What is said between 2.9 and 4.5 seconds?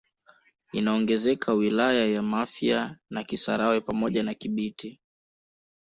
na Kisarawe pamoja na